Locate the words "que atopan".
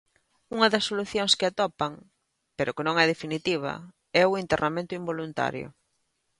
1.39-1.93